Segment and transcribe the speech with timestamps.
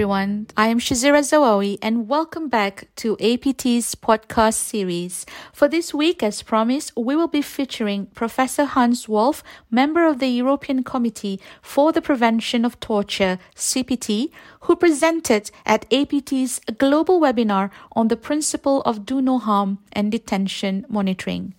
[0.00, 0.46] everyone.
[0.56, 5.26] I am Shazira Zawawi and welcome back to APT's podcast series.
[5.52, 10.28] For this week, as promised, we will be featuring Professor Hans Wolff, member of the
[10.28, 14.30] European Committee for the Prevention of Torture, CPT,
[14.60, 20.86] who presented at APT's global webinar on the principle of do no harm and detention
[20.88, 21.52] monitoring.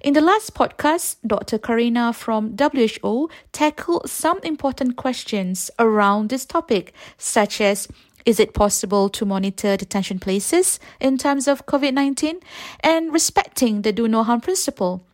[0.00, 1.58] In the last podcast, Dr.
[1.58, 7.88] Karina from WHO tackled some important questions around this topic, such as
[8.24, 12.40] is it possible to monitor detention places in terms of COVID 19
[12.80, 15.04] and respecting the do no harm principle?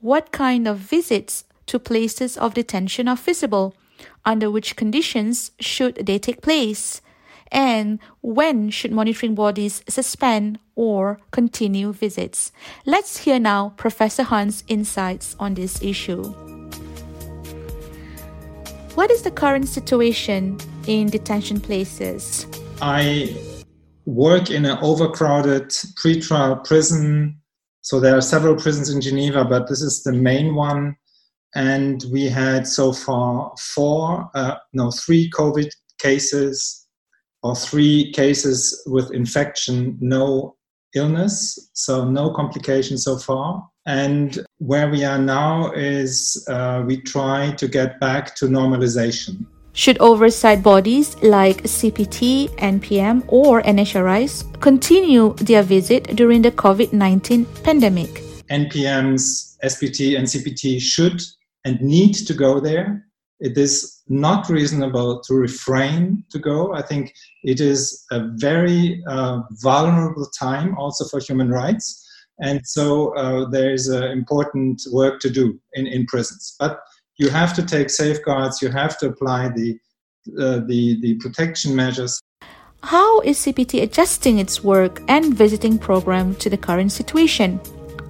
[0.00, 3.74] What kind of visits to places of detention are feasible?
[4.24, 7.00] Under which conditions should they take place?
[7.52, 12.52] And when should monitoring bodies suspend or continue visits.
[12.84, 16.22] Let's hear now Professor Hans' insights on this issue.
[18.94, 22.46] What is the current situation in detention places?
[22.80, 23.36] I
[24.04, 27.40] work in an overcrowded pretrial prison.
[27.80, 30.96] So there are several prisons in Geneva, but this is the main one.
[31.54, 36.85] And we had so far four, uh, no, three COVID cases
[37.46, 40.56] or three cases with infection, no
[40.94, 43.68] illness, so no complications so far.
[43.86, 49.46] And where we are now is uh, we try to get back to normalization.
[49.74, 57.44] Should oversight bodies like CPT, NPM, or NHRIs continue their visit during the COVID 19
[57.62, 58.10] pandemic?
[58.50, 61.20] NPMs, SPT, and CPT should
[61.64, 63.05] and need to go there
[63.40, 66.72] it is not reasonable to refrain to go.
[66.72, 72.02] I think it is a very uh, vulnerable time also for human rights.
[72.40, 76.54] And so uh, there's uh, important work to do in, in prisons.
[76.58, 76.80] But
[77.18, 79.78] you have to take safeguards, you have to apply the,
[80.38, 82.20] uh, the, the protection measures.
[82.82, 87.60] How is CPT adjusting its work and visiting program to the current situation?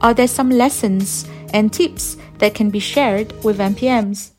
[0.00, 4.32] Are there some lessons and tips that can be shared with NPMs?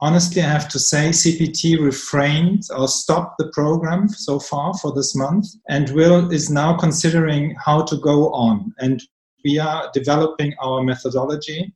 [0.00, 5.14] Honestly, I have to say CPT refrained or stopped the program so far for this
[5.14, 8.72] month and will is now considering how to go on.
[8.78, 9.02] And
[9.44, 11.72] we are developing our methodology.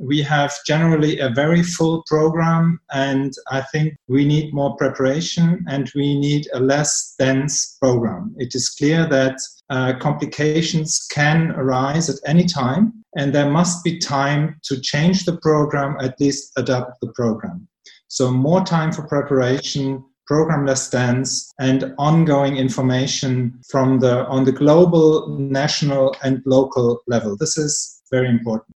[0.00, 5.92] We have generally a very full program, and I think we need more preparation and
[5.94, 8.34] we need a less dense program.
[8.38, 13.98] It is clear that uh, complications can arise at any time, and there must be
[13.98, 17.68] time to change the program, at least adapt the program.
[18.08, 24.52] So, more time for preparation, program less dense, and ongoing information from the on the
[24.52, 27.36] global, national, and local level.
[27.36, 28.74] This is very important.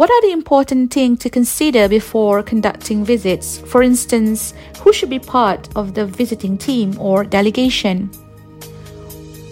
[0.00, 3.58] What are the important things to consider before conducting visits?
[3.58, 8.08] For instance, who should be part of the visiting team or delegation?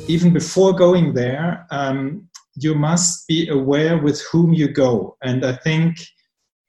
[0.09, 5.19] even before going there, um, you must be aware with whom you go.
[5.23, 5.99] And I think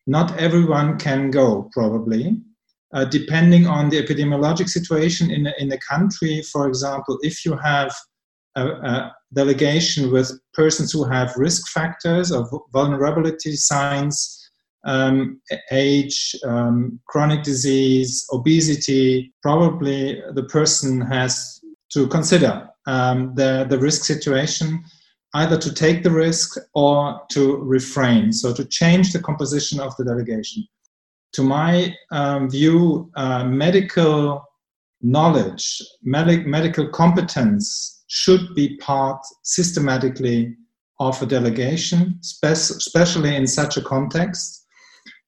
[0.08, 2.36] not everyone can go, probably.
[2.94, 7.92] Uh, depending on the epidemiologic situation in in a country, for example, if you have
[8.60, 14.50] a, a delegation with persons who have risk factors or vulnerability signs,
[14.86, 21.60] um, age, um, chronic disease, obesity, probably the person has
[21.92, 24.84] to consider um, the, the risk situation,
[25.36, 30.06] either to take the risk or to refrain, so to change the composition of the
[30.06, 30.66] delegation.
[31.34, 34.44] To my um, view, uh, medical
[35.02, 40.56] knowledge, medic, medical competence should be part systematically
[41.00, 44.66] of a delegation, especially in such a context.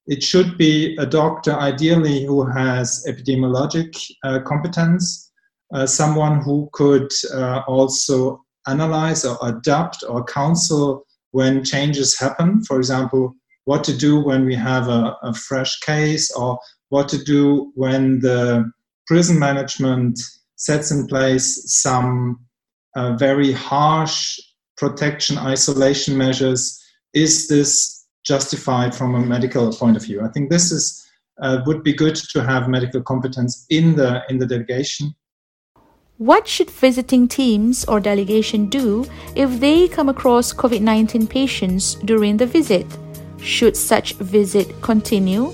[0.08, 5.32] It should be a doctor, ideally, who has epidemiologic uh, competence,
[5.74, 12.64] uh, someone who could uh, also analyze or adapt or counsel when changes happen.
[12.64, 13.36] For example,
[13.66, 18.20] what to do when we have a, a fresh case or what to do when
[18.20, 18.70] the
[19.06, 20.20] prison management
[20.56, 22.40] sets in place some
[22.96, 24.40] uh, very harsh
[24.78, 26.80] protection isolation measures.
[27.14, 30.22] Is this justified from a medical point of view?
[30.22, 30.98] I think this is
[31.42, 35.16] uh, would be good to have medical competence in the in the delegation
[36.22, 42.38] what should visiting teams or delegation do if they come across COVID 19 patients during
[42.38, 42.86] the visit?
[43.42, 45.52] Should such visit continue?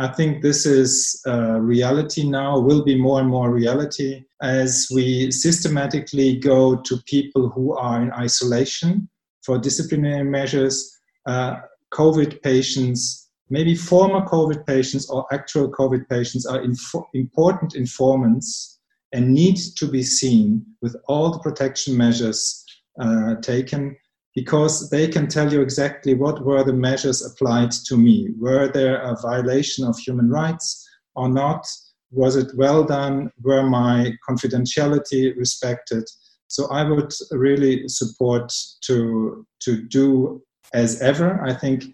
[0.00, 5.30] I think this is a reality now, will be more and more reality as we
[5.30, 9.10] systematically go to people who are in isolation
[9.42, 10.90] for disciplinary measures.
[11.26, 11.56] Uh,
[11.92, 18.80] COVID patients, maybe former COVID patients or actual COVID patients, are inf- important informants
[19.12, 22.64] and need to be seen with all the protection measures
[22.98, 23.94] uh, taken
[24.34, 28.28] because they can tell you exactly what were the measures applied to me.
[28.38, 31.66] Were there a violation of human rights or not?
[32.12, 33.30] Was it well done?
[33.42, 36.04] Were my confidentiality respected?
[36.48, 40.42] So I would really support to, to do
[40.72, 41.40] as ever.
[41.44, 41.84] I think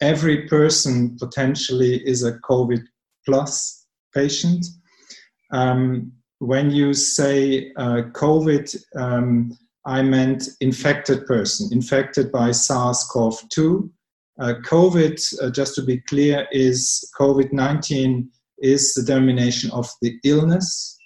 [0.00, 2.84] every person potentially is a COVID
[3.24, 4.66] plus patient.
[5.52, 13.38] Um, when you say uh, COVID, um, I meant infected person, infected by SARS CoV
[13.50, 13.90] 2.
[14.40, 18.28] Uh, COVID, uh, just to be clear, is COVID 19
[18.58, 20.96] is the denomination of the illness.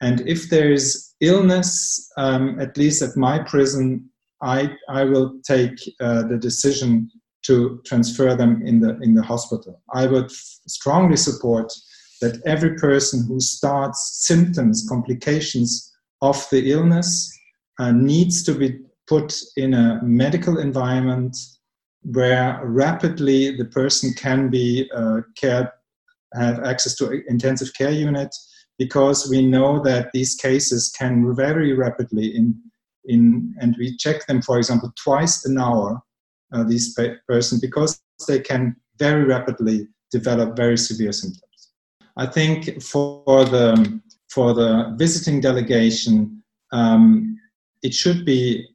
[0.00, 4.08] And if there is illness, um, at least at my prison,
[4.42, 7.10] I, I will take uh, the decision
[7.46, 9.82] to transfer them in the, in the hospital.
[9.92, 11.72] I would strongly support
[12.20, 17.30] that every person who starts symptoms, complications of the illness,
[17.78, 21.36] uh, needs to be put in a medical environment
[22.02, 25.68] where rapidly the person can be uh, cared,
[26.34, 28.34] have access to intensive care unit,
[28.78, 32.54] because we know that these cases can very rapidly in
[33.06, 36.02] in and we check them, for example, twice an hour.
[36.54, 41.72] Uh, these person because they can very rapidly develop very severe symptoms.
[42.16, 44.00] I think for the
[44.30, 46.42] for the visiting delegation,
[46.72, 47.36] um,
[47.84, 48.66] it should be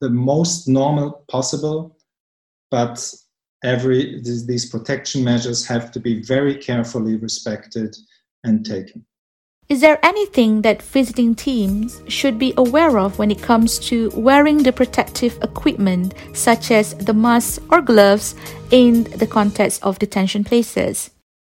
[0.00, 1.98] the most normal possible,
[2.70, 3.12] but
[3.62, 7.94] every these protection measures have to be very carefully respected
[8.44, 9.04] and taken.
[9.68, 14.62] Is there anything that visiting teams should be aware of when it comes to wearing
[14.62, 18.34] the protective equipment, such as the masks or gloves,
[18.70, 21.10] in the context of detention places?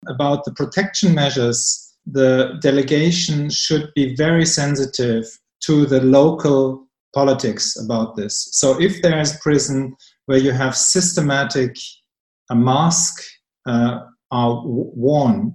[0.08, 5.38] About the protection measures, the delegation should be very sensitive
[5.68, 8.50] to the local politics about this.
[8.52, 11.76] So if there is prison where you have systematic
[12.50, 13.22] a mask
[13.66, 14.00] uh,
[14.32, 15.54] are worn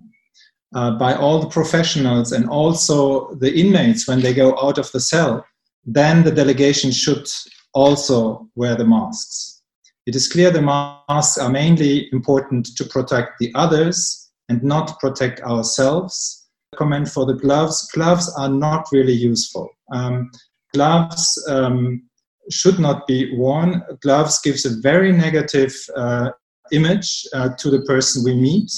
[0.75, 5.01] uh, by all the professionals and also the inmates when they go out of the
[5.01, 5.45] cell,
[5.85, 7.27] then the delegation should
[7.75, 9.63] also wear the masks.
[10.07, 15.41] It is clear the masks are mainly important to protect the others and not protect
[15.41, 16.42] ourselves
[16.77, 17.89] comment for the gloves.
[17.93, 19.69] Gloves are not really useful.
[19.93, 20.31] Um,
[20.73, 22.03] gloves um,
[22.51, 23.83] should not be worn.
[24.01, 26.31] Gloves gives a very negative uh,
[26.73, 28.71] image uh, to the person we meet.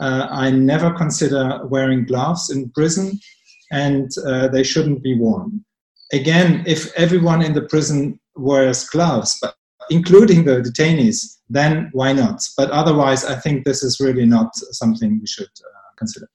[0.00, 3.18] Uh, I never consider wearing gloves in prison,
[3.72, 5.64] and uh, they shouldn't be worn.
[6.12, 9.54] Again, if everyone in the prison wears gloves, but
[9.90, 12.42] including the detainees, then why not?
[12.56, 16.28] But otherwise, I think this is really not something we should uh, consider.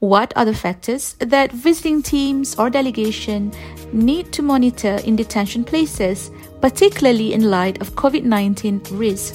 [0.00, 3.50] What are the factors that visiting teams or delegation
[3.94, 9.34] need to monitor in detention places, particularly in light of COVID 19 risk?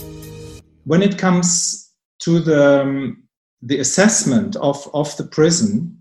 [0.83, 3.23] When it comes to the, um,
[3.63, 5.97] the assessment of, of the prison,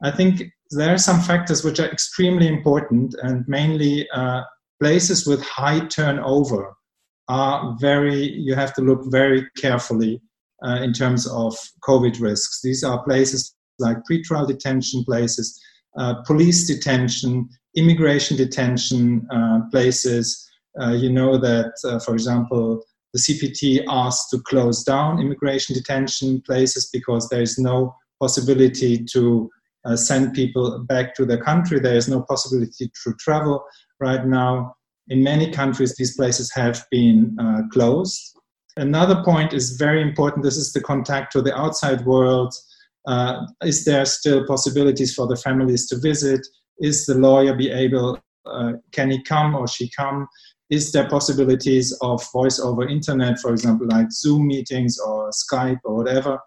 [0.00, 4.42] I think there are some factors which are extremely important, and mainly uh,
[4.80, 6.76] places with high turnover
[7.28, 10.22] are very, you have to look very carefully
[10.64, 12.60] uh, in terms of COVID risks.
[12.62, 15.60] These are places like pretrial detention places,
[15.98, 20.48] uh, police detention, immigration detention uh, places.
[20.80, 26.42] Uh, you know that, uh, for example, the CPT asked to close down immigration detention
[26.42, 29.50] places because there is no possibility to
[29.86, 31.78] uh, send people back to their country.
[31.78, 33.64] There is no possibility to travel
[34.00, 34.74] right now.
[35.08, 38.36] In many countries, these places have been uh, closed.
[38.76, 40.42] Another point is very important.
[40.42, 42.52] This is the contact to the outside world
[43.06, 46.46] uh, is there still possibilities for the families to visit?
[46.80, 48.18] Is the lawyer be able?
[48.44, 50.26] Uh, can he come or she come?
[50.70, 55.94] Is there possibilities of voice over internet, for example, like Zoom meetings or Skype or
[55.96, 56.38] whatever?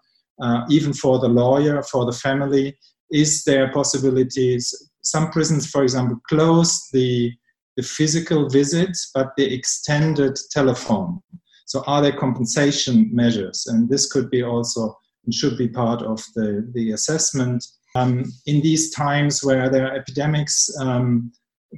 [0.42, 2.76] Uh, even for the lawyer, for the family,
[3.10, 4.90] is there possibilities?
[5.02, 7.32] Some prisons, for example, close the
[7.76, 11.20] the physical visit, but the extended telephone.
[11.66, 13.66] So, are there compensation measures?
[13.68, 17.64] And this could be also and should be part of the, the assessment.
[17.94, 21.32] Um, in these times where there are epidemics, um,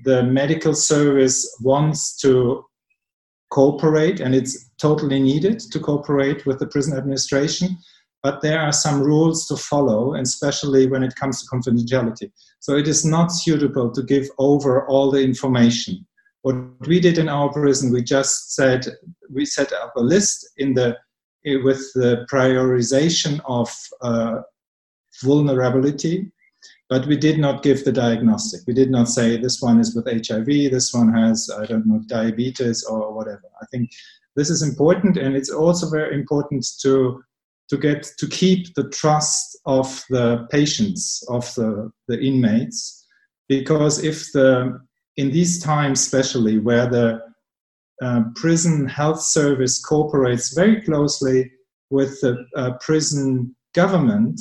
[0.05, 2.65] the medical service wants to
[3.51, 7.77] cooperate, and it's totally needed to cooperate with the prison administration.
[8.23, 12.31] But there are some rules to follow, and especially when it comes to confidentiality.
[12.61, 16.07] So it is not suitable to give over all the information.
[16.43, 16.57] What
[16.87, 18.87] we did in our prison, we just said
[19.31, 20.97] we set up a list in the
[21.45, 24.43] with the prioritization of uh,
[25.23, 26.31] vulnerability.
[26.89, 28.61] but we did not give the diagnostic.
[28.67, 32.03] We did not say this one is with HIV, this one has, I don't know,
[32.07, 33.49] diabetes or whatever.
[33.63, 33.91] I think
[34.37, 37.23] this is important, and it's also very important to
[37.73, 43.07] to get to keep the trust of the patients of the, the inmates
[43.49, 44.79] because if the
[45.17, 47.21] in these times especially where the
[48.03, 51.51] uh, prison health service cooperates very closely
[51.91, 54.41] with the uh, prison government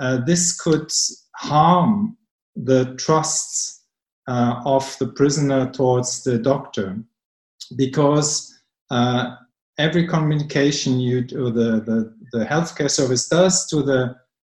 [0.00, 0.90] uh, this could
[1.36, 2.16] harm
[2.56, 3.82] the trusts
[4.26, 6.98] uh, of the prisoner towards the doctor
[7.76, 8.50] because
[9.78, 14.14] every communication you do, the, the, the healthcare service does to the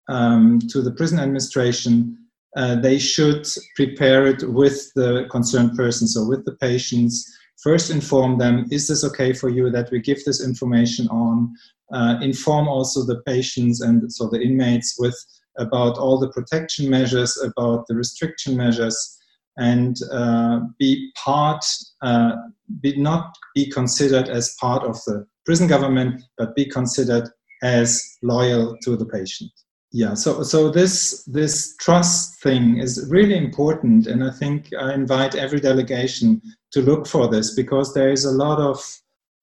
[0.07, 2.17] um, to the prison administration,
[2.55, 7.31] uh, they should prepare it with the concerned persons so with the patients.
[7.61, 11.53] First, inform them: Is this okay for you that we give this information on?
[11.91, 15.15] Uh, inform also the patients and so the inmates with
[15.57, 19.17] about all the protection measures, about the restriction measures,
[19.57, 21.63] and uh, be part,
[22.01, 22.33] uh,
[22.81, 27.29] be not be considered as part of the prison government, but be considered
[27.63, 29.51] as loyal to the patient.
[29.91, 35.35] Yeah, so so this this trust thing is really important, and I think I invite
[35.35, 36.41] every delegation
[36.75, 38.79] to look for this because there is a lot of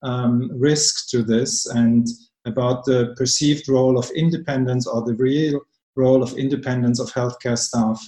[0.03, 2.07] um, risk to this, and
[2.45, 5.59] about the perceived role of independence or the real
[5.95, 8.01] role of independence of healthcare staff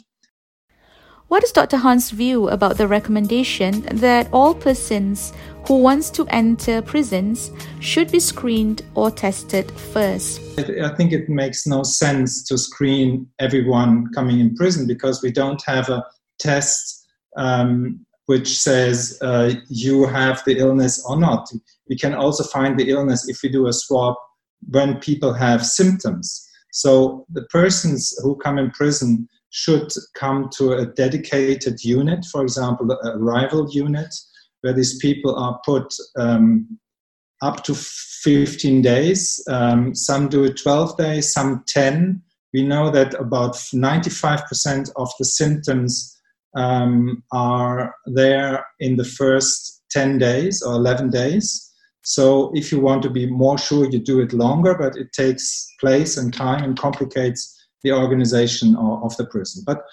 [1.28, 1.78] what is Dr.
[1.78, 5.34] Hans' view about the recommendation that all persons
[5.68, 10.40] who wants to enter prisons should be screened or tested first?
[10.60, 15.62] I think it makes no sense to screen everyone coming in prison because we don't
[15.66, 16.06] have a
[16.38, 21.50] test um, which says uh, you have the illness or not.
[21.90, 24.16] We can also find the illness if we do a swab
[24.70, 26.48] when people have symptoms.
[26.72, 32.92] So the persons who come in prison should come to a dedicated unit, for example,
[32.92, 34.14] a rival unit,
[34.62, 36.78] where these people are put um,
[37.42, 39.42] up to 15 days.
[39.48, 42.22] Um, some do it 12 days, some 10.
[42.54, 46.15] We know that about 95% of the symptoms
[46.56, 51.72] um, are there in the first 10 days or 11 days.
[52.04, 55.68] So if you want to be more sure, you do it longer, but it takes
[55.80, 57.52] place and time and complicates
[57.84, 59.64] the organization of, the prison.
[59.66, 59.84] But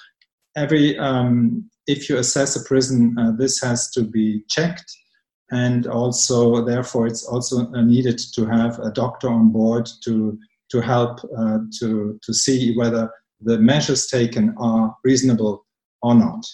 [0.56, 4.90] every um, if you assess a prison, uh, this has to be checked,
[5.50, 10.38] and also therefore it's also uh, needed to have a doctor on board to
[10.70, 15.64] to help uh, to to see whether the measures taken are reasonable
[16.02, 16.44] or not.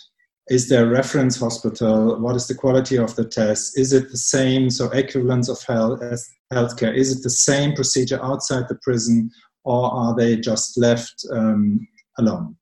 [0.49, 2.19] Is there a reference hospital?
[2.21, 3.79] What is the quality of the test?
[3.79, 6.95] Is it the same, so equivalence of health as healthcare?
[6.95, 9.31] Is it the same procedure outside the prison
[9.65, 11.87] or are they just left um,
[12.17, 12.57] alone?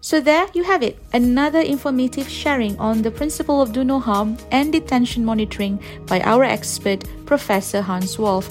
[0.00, 4.38] So, there you have it another informative sharing on the principle of do no harm
[4.52, 8.48] and detention monitoring by our expert, Professor Hans Wolff.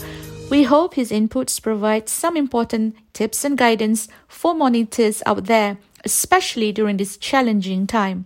[0.52, 6.72] We hope his inputs provide some important tips and guidance for monitors out there, especially
[6.72, 8.26] during this challenging time.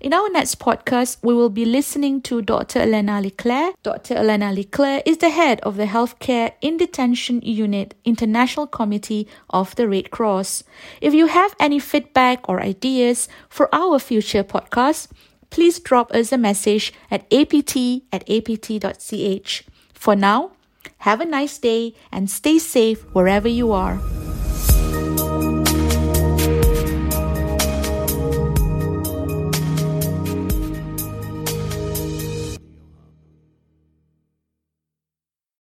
[0.00, 2.80] In our next podcast, we will be listening to Dr.
[2.80, 3.74] Elena Leclerc.
[3.82, 4.14] Dr.
[4.14, 9.88] Elena Leclerc is the head of the Healthcare in Detention Unit International Committee of the
[9.88, 10.64] Red Cross.
[11.00, 15.08] If you have any feedback or ideas for our future podcast,
[15.50, 17.76] please drop us a message at apt
[18.12, 19.64] at apt.ch.
[19.94, 20.50] For now,
[20.98, 24.21] have a nice day and stay safe wherever you are.